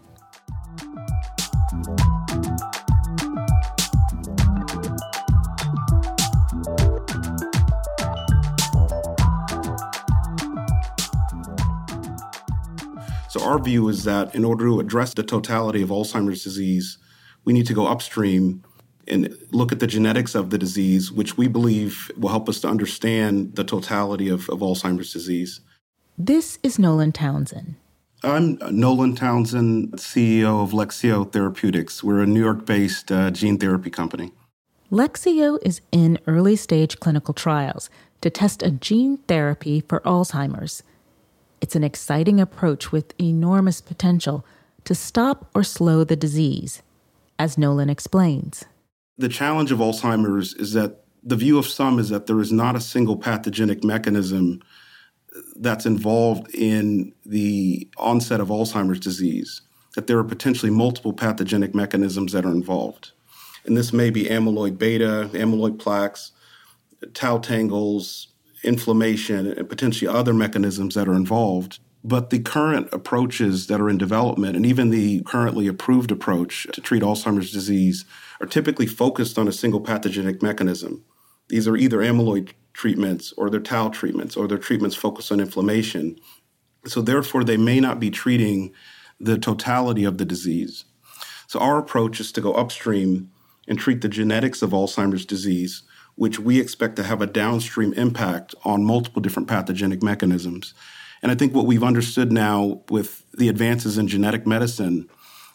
So, 13.29 13.43
our 13.43 13.59
view 13.59 13.89
is 13.89 14.05
that 14.05 14.35
in 14.35 14.45
order 14.45 14.67
to 14.67 14.79
address 14.79 15.15
the 15.15 15.23
totality 15.23 15.81
of 15.81 15.89
Alzheimer's 15.89 16.45
disease, 16.45 16.99
we 17.47 17.55
need 17.55 17.67
to 17.67 17.73
go 17.73 17.87
upstream 17.87 18.63
and 19.09 19.35
look 19.51 19.73
at 19.73 19.81
the 19.81 19.87
genetics 19.87 20.35
of 20.35 20.51
the 20.51 20.59
disease, 20.59 21.11
which 21.11 21.37
we 21.37 21.49
believe 21.49 22.11
will 22.17 22.29
help 22.29 22.49
us 22.49 22.61
to 22.61 22.69
understand 22.69 23.57
the 23.57 23.65
totality 23.65 24.29
of, 24.29 24.49
of 24.51 24.61
Alzheimer's 24.61 25.13
disease. 25.13 25.61
This 26.19 26.59
is 26.63 26.79
Nolan 26.79 27.13
Townsend. 27.13 27.77
I'm 28.23 28.59
Nolan 28.71 29.17
Townsend, 29.17 29.93
CEO 29.93 30.63
of 30.63 30.73
Lexeo 30.73 31.33
Therapeutics. 31.33 32.05
We're 32.05 32.21
a 32.21 32.27
New 32.27 32.39
York 32.39 32.67
based 32.67 33.11
uh, 33.11 33.31
gene 33.31 33.57
therapy 33.57 33.89
company. 33.89 34.33
Lexeo 34.91 35.59
is 35.63 35.81
in 35.91 36.19
early 36.27 36.55
stage 36.55 37.01
clinical 37.01 37.33
trials 37.33 37.89
to 38.21 38.29
test 38.29 38.63
a 38.63 38.71
gene 38.71 39.17
therapy 39.27 39.81
for 39.89 40.01
Alzheimer's. 40.01 40.83
It's 41.63 41.75
an 41.75 41.83
exciting 41.83 42.41
approach 42.41 42.93
with 42.93 43.19
enormous 43.19 43.81
potential 43.81 44.45
to 44.85 44.95
stop 44.95 45.49
or 45.55 45.65
slow 45.65 46.05
the 46.05 46.15
disease, 46.15 46.83
as 47.39 47.57
Nolan 47.57 47.89
explains. 47.89 48.67
The 49.17 49.31
challenge 49.31 49.73
of 49.73 49.79
Alzheimer's 49.79 50.53
is 50.55 50.75
that 50.75 51.05
the 51.25 51.37
view 51.37 51.59
of 51.59 51.67
some 51.67 51.99
is 51.99 52.11
that 52.11 52.27
there 52.27 52.41
is 52.41 52.53
not 52.53 52.77
a 52.77 52.81
single 52.83 53.17
pathogenic 53.17 53.83
mechanism 53.83 54.61
that's 55.57 55.87
involved 55.87 56.55
in 56.55 57.13
the 57.25 57.89
onset 57.97 58.41
of 58.41 58.49
Alzheimer's 58.49 59.01
disease, 59.01 59.63
that 59.95 60.07
there 60.07 60.19
are 60.19 60.25
potentially 60.25 60.71
multiple 60.71 61.13
pathogenic 61.13 61.75
mechanisms 61.75 62.33
that 62.33 62.45
are 62.45 62.53
involved. 62.53 63.13
And 63.65 63.77
this 63.77 63.93
may 63.93 64.11
be 64.11 64.25
amyloid 64.25 64.79
beta, 64.79 65.31
amyloid 65.33 65.79
plaques, 65.79 66.33
tau 67.15 67.39
tangles, 67.39 68.29
inflammation, 68.65 69.47
and 69.47 69.69
potentially 69.69 70.09
other 70.09 70.35
mechanisms 70.35 70.95
that 70.95 71.09
are 71.09 71.15
involved. 71.15 71.79
But 72.05 72.31
the 72.31 72.41
current 72.41 72.89
approaches 72.93 73.69
that 73.69 73.81
are 73.81 73.89
in 73.89 73.99
development, 73.99 74.57
and 74.57 74.67
even 74.67 74.91
the 74.91 75.23
currently 75.23 75.69
approved 75.69 76.11
approach 76.11 76.67
to 76.73 76.81
treat 76.81 77.03
Alzheimer's 77.03 77.53
disease, 77.53 78.05
are 78.41 78.47
typically 78.47 78.87
focused 78.87 79.39
on 79.39 79.47
a 79.47 79.53
single 79.53 79.81
pathogenic 79.81 80.43
mechanism. 80.43 81.05
These 81.49 81.69
are 81.69 81.77
either 81.77 81.99
amyloid 81.99 82.53
treatments 82.73 83.33
or 83.37 83.51
they're 83.51 83.61
tau 83.61 83.89
treatments 83.89 84.37
or 84.37 84.49
they're 84.49 84.59
treatments 84.59 84.97
focused 84.97 85.33
on 85.33 85.41
inflammation. 85.41 86.19
So, 86.87 87.01
therefore, 87.01 87.45
they 87.45 87.57
may 87.57 87.81
not 87.81 88.01
be 88.01 88.11
treating 88.11 88.73
the 89.21 89.39
totality 89.39 90.05
of 90.05 90.19
the 90.19 90.25
disease. 90.25 90.85
So, 91.47 91.61
our 91.61 91.79
approach 91.79 92.19
is 92.21 92.33
to 92.33 92.41
go 92.41 92.55
upstream 92.55 93.31
and 93.69 93.79
treat 93.79 94.01
the 94.01 94.09
genetics 94.09 94.63
of 94.63 94.71
Alzheimer's 94.71 95.25
disease 95.25 95.83
which 96.15 96.39
we 96.39 96.61
expect 96.61 96.97
to 96.97 97.03
have 97.03 97.23
a 97.23 97.27
downstream 97.27 97.93
impact 97.95 98.55
on 98.65 98.85
multiple 98.85 99.23
different 99.23 99.49
pathogenic 99.49 100.03
mechanisms. 100.03 100.75
And 101.23 101.31
I 101.31 101.35
think 101.35 101.55
what 101.55 101.67
we've 101.67 101.85
understood 101.85 102.33
now 102.33 102.83
with 102.91 103.25
the 103.33 103.49
advances 103.49 103.97
in 103.97 104.09
genetic 104.09 104.47
medicine 104.47 105.09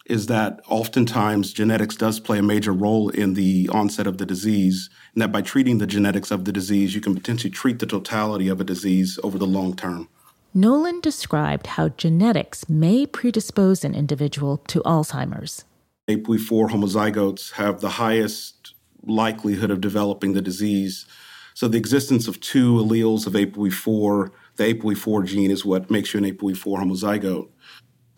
is 0.08 0.28
that 0.28 0.62
oftentimes 0.70 1.52
genetics 1.52 1.96
does 1.96 2.20
play 2.20 2.40
a 2.40 2.44
major 2.44 2.72
role 2.72 3.10
in 3.10 3.34
the 3.34 3.70
onset 3.72 4.08
of 4.08 4.18
the 4.18 4.26
disease, 4.26 4.90
and 5.14 5.22
that 5.22 5.32
by 5.32 5.42
treating 5.42 5.78
the 5.78 5.88
genetics 5.88 6.32
of 6.32 6.46
the 6.46 6.52
disease, 6.52 6.96
you 6.96 7.02
can 7.02 7.14
potentially 7.14 7.52
treat 7.52 7.80
the 7.80 7.86
totality 7.86 8.48
of 8.48 8.62
a 8.62 8.64
disease 8.64 9.20
over 9.22 9.38
the 9.38 9.46
long 9.46 9.76
term. 9.76 10.08
Nolan 10.54 11.02
described 11.02 11.68
how 11.68 11.90
genetics 11.90 12.70
may 12.70 13.06
predispose 13.06 13.84
an 13.84 13.94
individual 13.94 14.58
to 14.68 14.82
Alzheimer's. 14.82 15.66
APOE4 16.08 16.70
homozygotes 16.70 17.54
have 17.54 17.82
the 17.82 17.90
highest 17.90 18.74
likelihood 19.06 19.72
of 19.72 19.82
developing 19.82 20.34
the 20.34 20.42
disease. 20.42 21.06
So 21.54 21.68
the 21.68 21.78
existence 21.78 22.28
of 22.30 22.40
two 22.40 22.76
alleles 22.76 23.28
of 23.28 23.34
APOE4, 23.34 24.32
the 24.56 24.74
APOE4 24.74 25.26
gene 25.26 25.52
is 25.52 25.66
what 25.66 25.92
makes 25.92 26.14
you 26.14 26.20
an 26.20 26.32
APOE4 26.32 26.80
homozygote. 26.82 27.50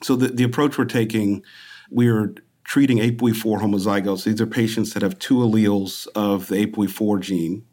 So 0.03 0.15
the, 0.15 0.27
the 0.27 0.43
approach 0.43 0.77
we're 0.77 0.86
taking, 0.86 1.43
we're 1.89 2.36
treating 2.63 3.00
APOE4 3.00 3.62
homozygotes. 3.62 4.25
These 4.25 4.41
are 4.41 4.48
patients 4.48 4.93
that 4.93 5.03
have 5.03 5.17
two 5.17 5.38
alleles 5.38 6.08
of 6.15 6.48
the 6.48 6.65
APOE4 6.65 7.19
gene. 7.19 7.65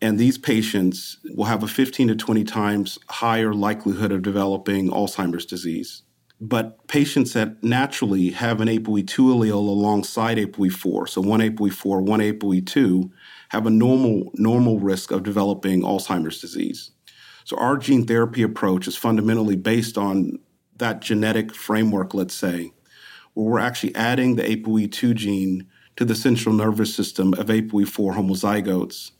And 0.00 0.18
these 0.18 0.36
patients 0.36 1.18
will 1.36 1.44
have 1.44 1.62
a 1.62 1.68
15 1.68 2.08
to 2.08 2.16
20 2.16 2.42
times 2.42 2.98
higher 3.08 3.54
likelihood 3.54 4.10
of 4.10 4.22
developing 4.22 4.90
Alzheimer's 4.90 5.46
disease. 5.46 6.02
But 6.40 6.88
patients 6.88 7.34
that 7.34 7.62
naturally 7.62 8.30
have 8.30 8.60
an 8.60 8.66
APOE2 8.66 9.06
allele 9.06 9.52
alongside 9.52 10.38
APOE4, 10.38 11.08
so 11.08 11.20
one 11.20 11.38
APOE4, 11.38 12.02
one 12.02 12.18
APOE2, 12.18 13.08
have 13.50 13.64
a 13.64 13.70
normal, 13.70 14.32
normal 14.34 14.80
risk 14.80 15.12
of 15.12 15.22
developing 15.22 15.82
Alzheimer's 15.82 16.40
disease. 16.40 16.90
So 17.44 17.56
our 17.58 17.76
gene 17.76 18.04
therapy 18.04 18.42
approach 18.42 18.88
is 18.88 18.96
fundamentally 18.96 19.54
based 19.54 19.96
on 19.96 20.40
that 20.78 21.00
genetic 21.00 21.54
framework, 21.54 22.12
let's 22.12 22.34
say, 22.34 22.72
where 23.34 23.46
we're 23.46 23.58
actually 23.58 23.94
adding 23.94 24.36
the 24.36 24.42
APOE2 24.42 25.14
gene 25.14 25.66
to 25.96 26.04
the 26.04 26.14
central 26.14 26.54
nervous 26.54 26.94
system 26.94 27.34
of 27.34 27.46
APOE4 27.46 28.14
homozygotes 28.14 29.12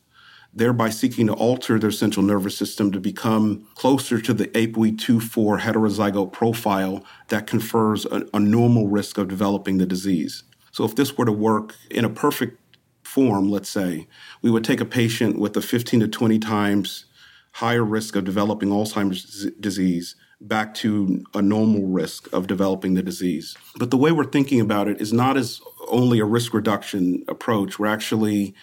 thereby 0.55 0.91
seeking 0.91 1.27
to 1.27 1.33
alter 1.33 1.79
their 1.79 1.91
central 1.91 2.25
nervous 2.25 2.57
system 2.57 2.93
to 2.93 3.01
become 3.01 3.67
closer 3.75 4.21
to 4.21 4.35
the 4.35 4.49
APOE2-4 4.49 5.61
heterozygote 5.61 6.33
profile 6.33 7.05
that 7.29 7.47
confers 7.47 8.05
a, 8.07 8.27
a 8.35 8.41
normal 8.41 8.89
risk 8.89 9.19
of 9.19 9.29
developing 9.29 9.79
the 9.79 9.87
disease. 9.87 10.43
So 10.71 10.85
if 10.85 10.95
this 10.95 11.17
were 11.17 11.25
to 11.25 11.33
work 11.33 11.75
in 11.91 12.05
a 12.05 12.11
perfect 12.11 12.59
form, 13.03 13.51
let's 13.51 13.69
say, 13.69 14.07
we 14.43 14.51
would 14.51 14.65
take 14.65 14.81
a 14.81 14.87
patient 14.87 15.39
with 15.39 15.57
a 15.57 15.63
15 15.63 16.01
to 16.01 16.09
20 16.09 16.39
times 16.39 17.07
higher 17.53 17.85
risk 17.85 18.17
of 18.17 18.25
developing 18.25 18.71
Alzheimer's 18.71 19.51
disease 19.61 20.17
back 20.41 20.75
to 20.75 21.25
a 21.35 21.43
normal 21.43 21.87
risk 21.87 22.33
of 22.33 22.47
developing 22.47 22.95
the 22.95 23.03
disease. 23.03 23.57
But 23.77 23.91
the 23.91 23.97
way 23.97 24.11
we're 24.11 24.25
thinking 24.25 24.61
about 24.61 24.89
it 24.89 25.01
is 25.01 25.13
not 25.13 25.37
as 25.37 25.61
only 25.89 26.19
a 26.19 26.25
risk 26.25 26.53
reduction 26.55 27.25
approach. 27.29 27.79
We're 27.79 27.87
actually 27.87 28.55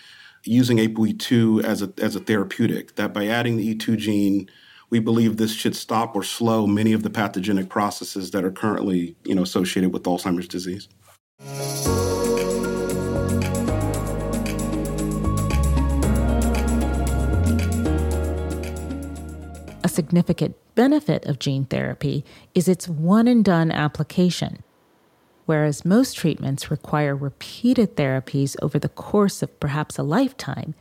using 0.44 0.78
APOE2 0.78 1.64
as 1.64 1.82
a, 1.82 1.94
as 1.98 2.16
a 2.16 2.20
therapeutic, 2.20 2.96
that 2.96 3.14
by 3.14 3.28
adding 3.28 3.58
the 3.58 3.76
E2 3.76 3.98
gene, 3.98 4.50
we 4.90 5.00
believe 5.00 5.38
this 5.38 5.54
should 5.54 5.76
stop 5.76 6.16
or 6.16 6.24
slow 6.24 6.66
many 6.66 6.94
of 6.94 7.04
the 7.04 7.10
pathogenic 7.10 7.70
processes 7.70 8.32
that 8.32 8.44
are 8.44 8.52
currently 8.52 9.16
you 9.24 9.36
know, 9.36 9.44
associated 9.44 9.94
with 9.94 10.04
Alzheimer's 10.04 10.48
disease. 10.48 10.90
A 19.90 19.92
significant 19.92 20.56
benefit 20.76 21.26
of 21.26 21.40
gene 21.40 21.66
therapy 21.66 22.24
is 22.54 22.68
its 22.68 22.88
one 22.88 23.28
and 23.28 23.44
done 23.44 23.72
application 23.72 24.64
whereas 25.50 25.84
most 25.84 26.16
treatments 26.16 26.70
require 26.70 27.16
repeated 27.16 27.96
therapies 27.96 28.56
over 28.62 28.78
the 28.78 28.88
course 28.88 29.42
of 29.42 29.60
perhaps 29.60 29.98
a 29.98 30.04
lifetime, 30.04 30.76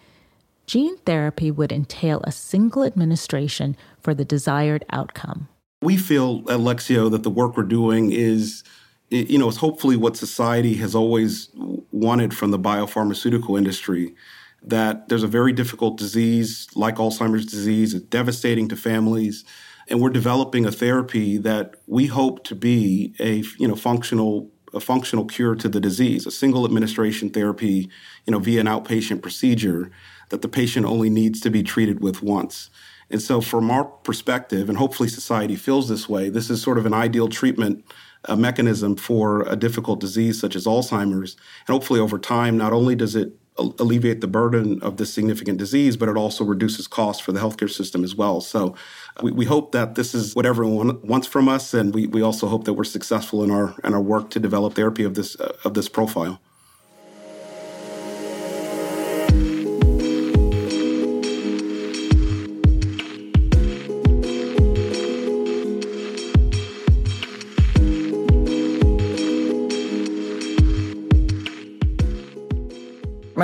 gene 0.67 0.99
therapy 1.07 1.51
would 1.51 1.73
entail 1.73 2.21
a 2.25 2.31
single 2.31 2.85
administration 2.85 3.75
for 3.99 4.13
the 4.13 4.27
desired 4.27 4.85
outcome. 4.91 5.49
We 5.81 5.97
feel 5.97 6.41
at 6.51 6.61
Lexeo 6.61 7.11
that 7.11 7.23
the 7.23 7.31
work 7.31 7.57
we're 7.57 7.63
doing 7.63 8.13
is 8.13 8.63
you 9.09 9.39
know, 9.39 9.49
it's 9.49 9.57
hopefully 9.57 9.97
what 9.97 10.19
society 10.19 10.75
has 10.75 10.95
always 10.95 11.49
wanted 11.91 12.37
from 12.37 12.51
the 12.51 12.59
biopharmaceutical 12.59 13.57
industry 13.57 14.15
that 14.63 15.09
there's 15.09 15.23
a 15.23 15.29
very 15.29 15.53
difficult 15.53 15.97
disease 15.97 16.67
like 16.75 16.97
Alzheimer's 16.97 17.47
disease, 17.47 17.95
it's 17.95 18.05
devastating 18.05 18.69
to 18.69 18.77
families, 18.77 19.45
and 19.89 20.01
we're 20.01 20.11
developing 20.11 20.67
a 20.67 20.73
therapy 20.73 21.39
that 21.39 21.77
we 21.87 22.07
hope 22.07 22.45
to 22.45 22.55
be 22.55 23.15
a 23.21 23.43
you 23.59 23.69
know 23.69 23.77
functional 23.77 24.51
a 24.75 24.81
functional 24.81 25.25
cure 25.25 25.55
to 25.55 25.69
the 25.69 25.81
disease, 25.81 26.27
a 26.27 26.31
single 26.31 26.65
administration 26.65 27.31
therapy, 27.31 27.89
you 28.27 28.31
know, 28.31 28.39
via 28.39 28.61
an 28.61 28.67
outpatient 28.67 29.23
procedure 29.23 29.91
that 30.29 30.43
the 30.43 30.49
patient 30.49 30.85
only 30.85 31.09
needs 31.09 31.41
to 31.41 31.51
be 31.51 31.63
treated 31.63 32.01
with 32.01 32.23
once. 32.23 32.69
And 33.11 33.23
so, 33.23 33.41
from 33.41 33.71
our 33.71 33.85
perspective, 33.85 34.69
and 34.69 34.77
hopefully 34.77 35.09
society 35.09 35.57
feels 35.57 35.89
this 35.89 36.09
way, 36.09 36.29
this 36.29 36.51
is 36.51 36.61
sort 36.61 36.77
of 36.77 36.85
an 36.85 36.93
ideal 36.93 37.29
treatment 37.29 37.85
uh, 38.27 38.37
mechanism 38.37 38.97
for 38.97 39.43
a 39.43 39.57
difficult 39.57 40.01
disease 40.01 40.39
such 40.39 40.55
as 40.55 40.67
Alzheimer's. 40.67 41.37
And 41.67 41.73
hopefully, 41.73 42.01
over 42.01 42.19
time, 42.19 42.59
not 42.59 42.73
only 42.73 42.95
does 42.95 43.17
it 43.17 43.33
alleviate 43.59 44.21
the 44.21 44.27
burden 44.27 44.81
of 44.83 44.97
this 44.97 45.13
significant 45.13 45.59
disease, 45.59 45.97
but 45.97 46.09
it 46.09 46.17
also 46.17 46.45
reduces 46.45 46.87
costs 46.87 47.23
for 47.23 47.33
the 47.33 47.41
healthcare 47.41 47.71
system 47.71 48.05
as 48.05 48.15
well. 48.15 48.41
So 48.41 48.75
we, 49.23 49.33
we 49.33 49.45
hope 49.45 49.73
that 49.73 49.95
this 49.95 50.15
is 50.15 50.35
what 50.35 50.47
everyone 50.47 51.01
wants 51.03 51.27
from 51.27 51.49
us, 51.49 51.75
and 51.75 51.95
we, 51.95 52.07
we 52.07 52.23
also 52.23 52.47
hope 52.49 52.65
that 52.65 52.75
we're 52.75 52.85
successful 52.85 53.43
in 53.43 53.51
our 53.51 53.75
in 53.85 53.95
our 53.95 54.01
work 54.01 54.31
to 54.31 54.41
develop 54.41 54.75
therapy 54.75 55.05
of 55.05 55.15
this 55.15 55.39
uh, 55.41 55.57
of 55.65 55.75
this 55.75 55.89
profile. 55.89 56.41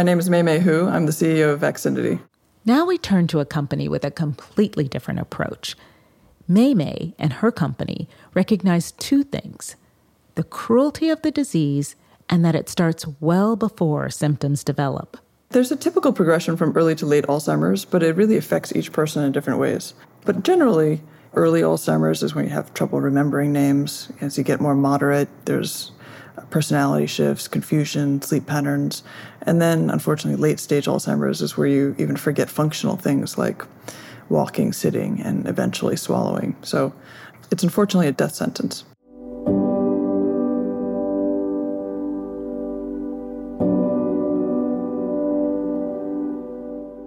Name 0.04 0.18
is 0.18 0.28
Mei 0.28 0.42
Mei 0.42 0.58
Hu. 0.58 0.86
I'm 0.86 1.06
the 1.06 1.12
CEO 1.12 1.50
of 1.50 1.60
Vaxxinity. 1.60 2.20
Now 2.66 2.84
we 2.84 2.98
turn 2.98 3.26
to 3.28 3.40
a 3.40 3.46
company 3.46 3.88
with 3.88 4.04
a 4.04 4.10
completely 4.10 4.86
different 4.86 5.18
approach. 5.18 5.76
Mei 6.46 6.74
Mei 6.74 7.14
and 7.18 7.32
her 7.32 7.50
company 7.50 8.06
recognize 8.34 8.92
two 8.92 9.24
things 9.24 9.76
the 10.34 10.42
cruelty 10.42 11.08
of 11.08 11.22
the 11.22 11.30
disease 11.30 11.96
and 12.28 12.44
that 12.44 12.54
it 12.54 12.68
starts 12.68 13.06
well 13.18 13.56
before 13.56 14.10
symptoms 14.10 14.62
develop. 14.62 15.16
There's 15.48 15.72
a 15.72 15.76
typical 15.76 16.12
progression 16.12 16.58
from 16.58 16.76
early 16.76 16.94
to 16.96 17.06
late 17.06 17.24
Alzheimer's, 17.24 17.86
but 17.86 18.02
it 18.02 18.14
really 18.14 18.36
affects 18.36 18.76
each 18.76 18.92
person 18.92 19.24
in 19.24 19.32
different 19.32 19.58
ways. 19.58 19.94
But 20.26 20.42
generally, 20.42 21.00
early 21.32 21.62
Alzheimer's 21.62 22.22
is 22.22 22.34
when 22.34 22.44
you 22.44 22.50
have 22.50 22.74
trouble 22.74 23.00
remembering 23.00 23.52
names. 23.52 24.10
As 24.20 24.36
you 24.36 24.44
get 24.44 24.60
more 24.60 24.74
moderate, 24.74 25.30
there's 25.46 25.92
personality 26.50 27.06
shifts, 27.06 27.48
confusion, 27.48 28.22
sleep 28.22 28.46
patterns. 28.46 29.02
And 29.42 29.60
then, 29.60 29.90
unfortunately, 29.90 30.40
late 30.40 30.60
stage 30.60 30.86
Alzheimer's 30.86 31.42
is 31.42 31.56
where 31.56 31.66
you 31.66 31.94
even 31.98 32.16
forget 32.16 32.50
functional 32.50 32.96
things 32.96 33.38
like 33.38 33.62
walking, 34.28 34.72
sitting, 34.72 35.20
and 35.20 35.46
eventually 35.46 35.96
swallowing. 35.96 36.56
So 36.62 36.92
it's 37.50 37.62
unfortunately 37.62 38.08
a 38.08 38.12
death 38.12 38.34
sentence. 38.34 38.84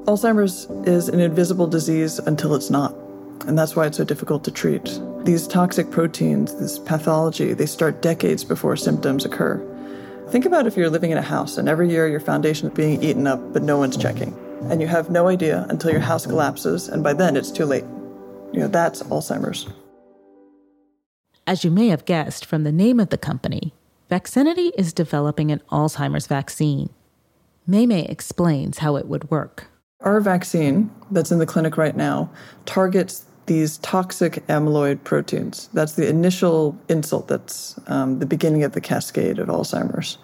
Alzheimer's 0.08 0.68
is 0.88 1.10
an 1.10 1.20
invisible 1.20 1.68
disease 1.68 2.18
until 2.20 2.56
it's 2.56 2.70
not. 2.70 2.96
And 3.46 3.58
that's 3.58 3.76
why 3.76 3.88
it's 3.88 3.98
so 3.98 4.06
difficult 4.06 4.46
to 4.46 4.52
treat. 4.52 4.88
These 5.24 5.48
toxic 5.48 5.92
proteins, 5.92 6.56
this 6.56 6.80
pathology, 6.80 7.54
they 7.54 7.66
start 7.66 8.02
decades 8.02 8.44
before 8.44 8.78
symptoms 8.78 9.26
occur. 9.26 9.62
Think 10.30 10.46
about 10.46 10.68
if 10.68 10.78
you're 10.78 10.90
living 10.90 11.12
in 11.12 11.18
a 11.18 11.22
house 11.22 11.58
and 11.58 11.68
every 11.68 11.90
year 11.90 12.08
your 12.08 12.20
foundation 12.20 12.68
is 12.68 12.74
being 12.74 13.04
eaten 13.04 13.28
up, 13.28 13.54
but 13.54 13.64
no 13.64 13.78
one's 13.78 13.98
checking. 13.98 14.38
And 14.70 14.82
you 14.82 14.88
have 14.88 15.10
no 15.10 15.28
idea 15.28 15.66
until 15.70 15.92
your 15.92 16.00
house 16.00 16.26
collapses, 16.26 16.88
and 16.88 17.04
by 17.04 17.14
then 17.14 17.36
it's 17.36 17.52
too 17.52 17.66
late. 17.66 17.86
You 18.52 18.62
know, 18.62 18.68
that's 18.68 19.04
Alzheimer's. 19.04 19.68
As 21.46 21.64
you 21.64 21.72
may 21.72 21.88
have 21.88 22.06
guessed 22.06 22.46
from 22.46 22.64
the 22.64 22.72
name 22.72 23.00
of 23.00 23.10
the 23.10 23.18
company, 23.18 23.74
Vaxxinity 24.10 24.72
is 24.78 24.94
developing 24.94 25.52
an 25.52 25.62
Alzheimer's 25.72 26.28
vaccine. 26.28 26.90
Mei 27.66 28.06
explains 28.06 28.78
how 28.78 28.96
it 28.96 29.08
would 29.08 29.30
work. 29.30 29.68
Our 30.00 30.22
vaccine 30.22 30.92
that's 31.12 31.32
in 31.32 31.40
the 31.40 31.46
clinic 31.46 31.76
right 31.76 31.96
now 31.96 32.30
targets 32.66 33.26
these 33.48 33.78
toxic 33.80 34.46
amyloid 34.48 35.04
proteins. 35.04 35.70
That's 35.74 35.94
the 35.94 36.08
initial 36.08 36.78
insult, 36.88 37.28
that's 37.28 37.80
um, 37.88 38.20
the 38.20 38.26
beginning 38.26 38.64
of 38.64 38.74
the 38.74 38.82
cascade 38.82 39.40
of 39.40 39.48
Alzheimer's. 39.48 40.18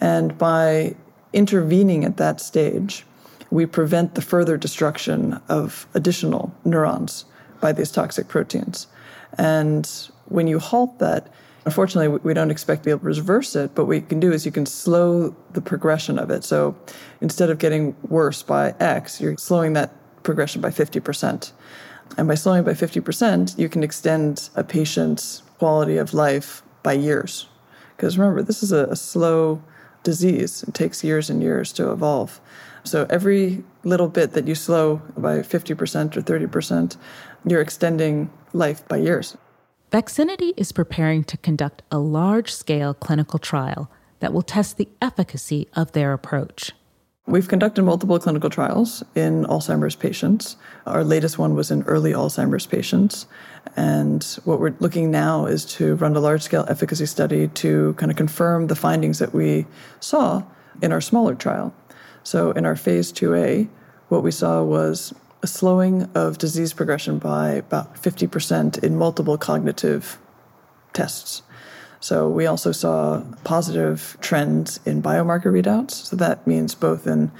And 0.00 0.36
by 0.36 0.94
intervening 1.32 2.04
at 2.04 2.18
that 2.18 2.40
stage, 2.40 3.06
we 3.50 3.66
prevent 3.66 4.14
the 4.14 4.22
further 4.22 4.56
destruction 4.56 5.40
of 5.48 5.86
additional 5.94 6.54
neurons 6.64 7.24
by 7.60 7.72
these 7.72 7.90
toxic 7.90 8.28
proteins. 8.28 8.88
And 9.38 9.88
when 10.26 10.46
you 10.46 10.58
halt 10.58 10.98
that, 10.98 11.32
Unfortunately, 11.66 12.20
we 12.22 12.32
don't 12.32 12.52
expect 12.52 12.82
to 12.82 12.84
be 12.84 12.90
able 12.92 13.00
to 13.00 13.06
reverse 13.06 13.56
it, 13.56 13.74
but 13.74 13.86
what 13.86 13.94
you 13.94 14.02
can 14.02 14.20
do 14.20 14.30
is 14.30 14.46
you 14.46 14.52
can 14.52 14.66
slow 14.66 15.34
the 15.52 15.60
progression 15.60 16.16
of 16.16 16.30
it. 16.30 16.44
So 16.44 16.76
instead 17.20 17.50
of 17.50 17.58
getting 17.58 17.96
worse 18.08 18.40
by 18.40 18.72
X, 18.78 19.20
you're 19.20 19.36
slowing 19.36 19.72
that 19.72 19.90
progression 20.22 20.60
by 20.60 20.70
50%. 20.70 21.50
And 22.16 22.28
by 22.28 22.34
slowing 22.34 22.64
by 22.64 22.72
50%, 22.72 23.58
you 23.58 23.68
can 23.68 23.82
extend 23.82 24.48
a 24.54 24.64
patient's 24.64 25.42
quality 25.58 25.96
of 25.96 26.14
life 26.14 26.62
by 26.82 26.92
years. 26.92 27.48
Because 27.96 28.18
remember, 28.18 28.42
this 28.42 28.62
is 28.62 28.72
a, 28.72 28.86
a 28.86 28.96
slow 28.96 29.62
disease, 30.02 30.62
it 30.62 30.72
takes 30.72 31.02
years 31.02 31.28
and 31.28 31.42
years 31.42 31.72
to 31.72 31.90
evolve. 31.90 32.40
So 32.84 33.06
every 33.10 33.64
little 33.82 34.08
bit 34.08 34.32
that 34.34 34.46
you 34.46 34.54
slow 34.54 35.02
by 35.16 35.38
50% 35.38 36.16
or 36.16 36.22
30%, 36.22 36.96
you're 37.44 37.60
extending 37.60 38.30
life 38.52 38.86
by 38.86 38.98
years. 38.98 39.36
Vaxxinity 39.90 40.52
is 40.56 40.72
preparing 40.72 41.24
to 41.24 41.36
conduct 41.36 41.82
a 41.90 41.98
large 41.98 42.52
scale 42.52 42.94
clinical 42.94 43.38
trial 43.38 43.90
that 44.20 44.32
will 44.32 44.42
test 44.42 44.76
the 44.76 44.88
efficacy 45.02 45.68
of 45.74 45.92
their 45.92 46.12
approach. 46.12 46.72
We've 47.28 47.48
conducted 47.48 47.82
multiple 47.82 48.20
clinical 48.20 48.50
trials 48.50 49.02
in 49.16 49.46
Alzheimer's 49.46 49.96
patients. 49.96 50.56
Our 50.86 51.02
latest 51.02 51.38
one 51.38 51.56
was 51.56 51.72
in 51.72 51.82
early 51.82 52.12
Alzheimer's 52.12 52.66
patients. 52.66 53.26
And 53.74 54.22
what 54.44 54.60
we're 54.60 54.76
looking 54.78 55.10
now 55.10 55.46
is 55.46 55.64
to 55.76 55.96
run 55.96 56.14
a 56.14 56.20
large 56.20 56.42
scale 56.42 56.64
efficacy 56.68 57.04
study 57.04 57.48
to 57.48 57.94
kind 57.94 58.12
of 58.12 58.16
confirm 58.16 58.68
the 58.68 58.76
findings 58.76 59.18
that 59.18 59.34
we 59.34 59.66
saw 59.98 60.44
in 60.80 60.92
our 60.92 61.00
smaller 61.00 61.34
trial. 61.34 61.74
So, 62.22 62.52
in 62.52 62.64
our 62.64 62.76
phase 62.76 63.12
2A, 63.12 63.68
what 64.08 64.22
we 64.22 64.30
saw 64.30 64.62
was 64.62 65.12
a 65.42 65.48
slowing 65.48 66.08
of 66.14 66.38
disease 66.38 66.72
progression 66.72 67.18
by 67.18 67.54
about 67.54 67.96
50% 67.96 68.84
in 68.84 68.96
multiple 68.96 69.36
cognitive 69.36 70.20
tests. 70.92 71.42
So 72.00 72.28
we 72.28 72.46
also 72.46 72.72
saw 72.72 73.22
positive 73.44 74.16
trends 74.20 74.80
in 74.84 75.02
biomarker 75.02 75.46
readouts. 75.46 75.92
So 75.92 76.16
that 76.16 76.46
means 76.46 76.74
both 76.74 77.06
in 77.06 77.30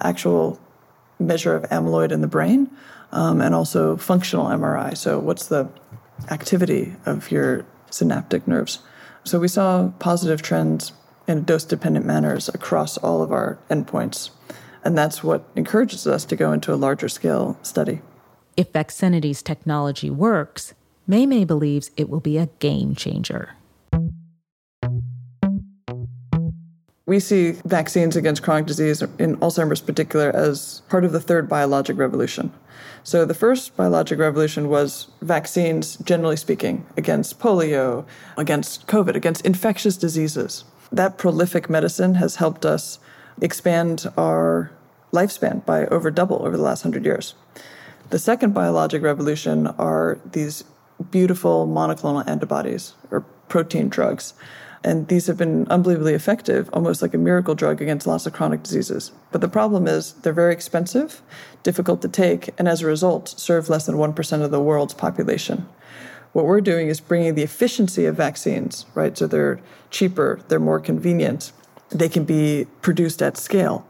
actual 0.00 0.58
measure 1.18 1.54
of 1.54 1.64
amyloid 1.64 2.12
in 2.12 2.20
the 2.20 2.26
brain 2.26 2.70
um, 3.12 3.40
and 3.40 3.54
also 3.54 3.96
functional 3.96 4.46
MRI. 4.46 4.96
So 4.96 5.18
what's 5.18 5.46
the 5.46 5.68
activity 6.30 6.94
of 7.06 7.30
your 7.30 7.64
synaptic 7.90 8.46
nerves? 8.46 8.80
So 9.24 9.38
we 9.38 9.48
saw 9.48 9.90
positive 9.98 10.42
trends 10.42 10.92
in 11.26 11.44
dose 11.44 11.64
dependent 11.64 12.04
manners 12.04 12.48
across 12.48 12.98
all 12.98 13.22
of 13.22 13.32
our 13.32 13.58
endpoints. 13.70 14.30
And 14.84 14.98
that's 14.98 15.24
what 15.24 15.48
encourages 15.56 16.06
us 16.06 16.26
to 16.26 16.36
go 16.36 16.52
into 16.52 16.72
a 16.72 16.76
larger 16.76 17.08
scale 17.08 17.58
study. 17.62 18.02
If 18.56 18.72
Vaxxinity's 18.72 19.42
technology 19.42 20.10
works, 20.10 20.74
Mei 21.06 21.44
believes 21.44 21.90
it 21.96 22.08
will 22.08 22.20
be 22.20 22.38
a 22.38 22.46
game 22.58 22.94
changer. 22.94 23.54
We 27.06 27.20
see 27.20 27.50
vaccines 27.66 28.16
against 28.16 28.42
chronic 28.42 28.64
disease, 28.64 29.02
in 29.18 29.36
Alzheimer's 29.36 29.82
particular, 29.82 30.34
as 30.34 30.80
part 30.88 31.04
of 31.04 31.12
the 31.12 31.20
third 31.20 31.50
biologic 31.50 31.98
revolution. 31.98 32.50
So, 33.02 33.26
the 33.26 33.34
first 33.34 33.76
biologic 33.76 34.18
revolution 34.18 34.70
was 34.70 35.08
vaccines, 35.20 35.96
generally 35.96 36.36
speaking, 36.36 36.86
against 36.96 37.38
polio, 37.38 38.06
against 38.38 38.86
COVID, 38.86 39.14
against 39.16 39.44
infectious 39.44 39.98
diseases. 39.98 40.64
That 40.90 41.18
prolific 41.18 41.68
medicine 41.68 42.14
has 42.14 42.36
helped 42.36 42.64
us 42.64 42.98
expand 43.42 44.06
our 44.16 44.70
lifespan 45.12 45.62
by 45.66 45.86
over 45.88 46.10
double 46.10 46.42
over 46.46 46.56
the 46.56 46.62
last 46.62 46.82
hundred 46.82 47.04
years. 47.04 47.34
The 48.08 48.18
second 48.18 48.54
biologic 48.54 49.02
revolution 49.02 49.66
are 49.66 50.18
these 50.24 50.64
beautiful 51.10 51.66
monoclonal 51.68 52.26
antibodies 52.26 52.94
or 53.10 53.20
protein 53.48 53.90
drugs. 53.90 54.32
And 54.84 55.08
these 55.08 55.26
have 55.28 55.38
been 55.38 55.66
unbelievably 55.68 56.12
effective, 56.12 56.68
almost 56.74 57.00
like 57.00 57.14
a 57.14 57.18
miracle 57.18 57.54
drug 57.54 57.80
against 57.80 58.06
lots 58.06 58.26
of 58.26 58.34
chronic 58.34 58.62
diseases. 58.62 59.12
But 59.32 59.40
the 59.40 59.48
problem 59.48 59.88
is 59.88 60.12
they're 60.12 60.34
very 60.34 60.52
expensive, 60.52 61.22
difficult 61.62 62.02
to 62.02 62.08
take, 62.08 62.50
and 62.58 62.68
as 62.68 62.82
a 62.82 62.86
result, 62.86 63.28
serve 63.40 63.70
less 63.70 63.86
than 63.86 63.96
1% 63.96 64.42
of 64.42 64.50
the 64.50 64.60
world's 64.60 64.92
population. 64.92 65.66
What 66.34 66.44
we're 66.44 66.60
doing 66.60 66.88
is 66.88 67.00
bringing 67.00 67.34
the 67.34 67.42
efficiency 67.42 68.04
of 68.04 68.16
vaccines, 68.16 68.84
right? 68.94 69.16
So 69.16 69.26
they're 69.26 69.58
cheaper, 69.90 70.40
they're 70.48 70.60
more 70.60 70.80
convenient, 70.80 71.52
they 71.88 72.10
can 72.10 72.24
be 72.24 72.66
produced 72.82 73.22
at 73.22 73.38
scale 73.38 73.86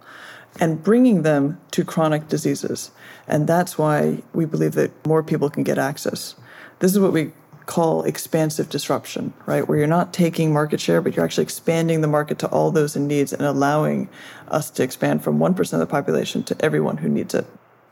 and 0.60 0.82
bringing 0.84 1.22
them 1.22 1.60
to 1.72 1.84
chronic 1.84 2.28
diseases. 2.28 2.92
And 3.26 3.48
that's 3.48 3.76
why 3.76 4.22
we 4.32 4.44
believe 4.44 4.72
that 4.72 4.92
more 5.04 5.24
people 5.24 5.50
can 5.50 5.64
get 5.64 5.78
access. 5.78 6.36
This 6.78 6.92
is 6.92 7.00
what 7.00 7.12
we 7.12 7.32
call 7.66 8.02
expansive 8.02 8.68
disruption, 8.68 9.32
right? 9.46 9.66
Where 9.66 9.78
you're 9.78 9.86
not 9.86 10.12
taking 10.12 10.52
market 10.52 10.80
share, 10.80 11.00
but 11.00 11.16
you're 11.16 11.24
actually 11.24 11.44
expanding 11.44 12.00
the 12.00 12.08
market 12.08 12.38
to 12.40 12.48
all 12.48 12.70
those 12.70 12.96
in 12.96 13.06
needs 13.06 13.32
and 13.32 13.42
allowing 13.42 14.08
us 14.48 14.70
to 14.70 14.82
expand 14.82 15.24
from 15.24 15.38
1% 15.38 15.72
of 15.72 15.78
the 15.78 15.86
population 15.86 16.42
to 16.44 16.56
everyone 16.64 16.98
who 16.98 17.08
needs 17.08 17.34
it. 17.34 17.46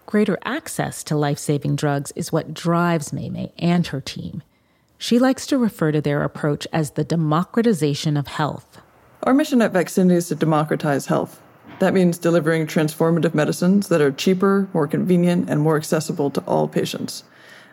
Greater 0.07 0.39
access 0.45 1.03
to 1.05 1.17
life 1.17 1.39
saving 1.39 1.77
drugs 1.77 2.13
is 2.17 2.33
what 2.33 2.53
drives 2.53 3.13
Mei 3.13 3.53
and 3.59 3.87
her 3.87 4.01
team. 4.01 4.43
She 4.99 5.19
likes 5.19 5.47
to 5.47 5.59
refer 5.59 5.91
to 5.91 6.01
their 6.01 6.23
approach 6.23 6.67
as 6.73 6.93
the 6.93 7.05
democratization 7.05 8.17
of 8.17 8.29
health. 8.29 8.81
Our 9.25 9.35
mission 9.35 9.63
at 9.63 9.73
Vaxxinity 9.73 10.13
is 10.13 10.29
to 10.29 10.35
democratize 10.35 11.07
health. 11.07 11.41
That 11.79 11.95
means 11.95 12.19
delivering 12.19 12.67
transformative 12.67 13.35
medicines 13.35 13.89
that 13.89 14.01
are 14.01 14.13
cheaper, 14.13 14.69
more 14.73 14.87
convenient, 14.87 15.49
and 15.49 15.61
more 15.61 15.77
accessible 15.77 16.31
to 16.31 16.41
all 16.43 16.69
patients. 16.69 17.25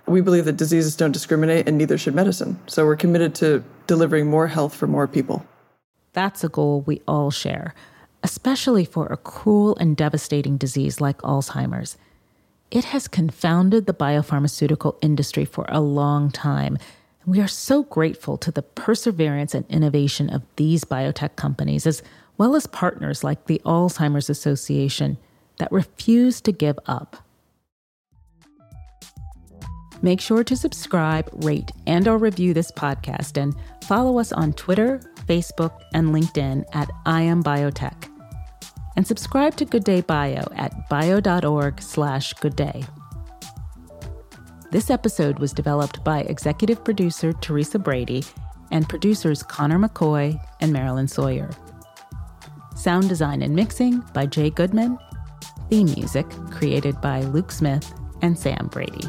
We 0.09 0.21
believe 0.21 0.45
that 0.45 0.57
diseases 0.57 0.95
don't 0.95 1.11
discriminate, 1.11 1.67
and 1.67 1.77
neither 1.77 1.97
should 1.97 2.15
medicine. 2.15 2.59
So 2.67 2.85
we're 2.85 2.95
committed 2.95 3.35
to 3.35 3.63
delivering 3.87 4.27
more 4.27 4.47
health 4.47 4.75
for 4.75 4.87
more 4.87 5.07
people. 5.07 5.45
That's 6.13 6.43
a 6.43 6.49
goal 6.49 6.81
we 6.81 7.01
all 7.07 7.31
share, 7.31 7.73
especially 8.23 8.85
for 8.85 9.07
a 9.07 9.17
cruel 9.17 9.75
and 9.77 9.95
devastating 9.95 10.57
disease 10.57 10.99
like 10.99 11.19
Alzheimer's. 11.19 11.97
It 12.71 12.85
has 12.85 13.07
confounded 13.07 13.85
the 13.85 13.93
biopharmaceutical 13.93 14.97
industry 15.01 15.45
for 15.45 15.65
a 15.69 15.81
long 15.81 16.31
time 16.31 16.77
we 17.29 17.39
are 17.41 17.47
so 17.47 17.83
grateful 17.83 18.37
to 18.37 18.51
the 18.51 18.63
perseverance 18.63 19.53
and 19.53 19.63
innovation 19.69 20.31
of 20.31 20.41
these 20.55 20.83
biotech 20.83 21.35
companies 21.35 21.85
as 21.85 22.01
well 22.39 22.55
as 22.55 22.65
partners 22.65 23.23
like 23.23 23.45
the 23.45 23.61
Alzheimer's 23.65 24.31
Association 24.31 25.17
that 25.57 25.71
refuse 25.71 26.41
to 26.41 26.51
give 26.51 26.79
up. 26.87 27.17
Make 30.01 30.21
sure 30.21 30.43
to 30.43 30.55
subscribe, 30.55 31.29
rate, 31.43 31.71
and 31.85 32.07
or 32.07 32.17
review 32.17 32.53
this 32.53 32.71
podcast 32.71 33.41
and 33.41 33.55
follow 33.85 34.19
us 34.19 34.31
on 34.31 34.53
Twitter, 34.53 35.01
Facebook, 35.25 35.79
and 35.93 36.09
LinkedIn 36.09 36.63
at 36.73 36.89
I 37.05 37.21
Am 37.21 37.43
Biotech. 37.43 38.09
And 38.95 39.05
subscribe 39.05 39.55
to 39.57 39.65
Good 39.65 39.83
Day 39.83 40.01
Bio 40.01 40.47
at 40.55 40.89
bio.org 40.89 41.81
slash 41.81 42.33
good 42.33 42.55
day. 42.55 42.83
This 44.71 44.89
episode 44.89 45.39
was 45.39 45.51
developed 45.51 46.03
by 46.03 46.21
executive 46.21 46.83
producer 46.83 47.33
Teresa 47.33 47.79
Brady 47.79 48.23
and 48.71 48.87
producers 48.87 49.41
Connor 49.43 49.79
McCoy 49.79 50.39
and 50.61 50.71
Marilyn 50.71 51.07
Sawyer. 51.07 51.49
Sound 52.75 53.09
design 53.09 53.41
and 53.41 53.55
mixing 53.55 53.99
by 54.13 54.25
Jay 54.25 54.49
Goodman. 54.49 54.97
Theme 55.69 55.91
music 55.95 56.29
created 56.51 57.01
by 57.01 57.21
Luke 57.21 57.51
Smith 57.51 57.93
and 58.21 58.37
Sam 58.37 58.67
Brady. 58.67 59.07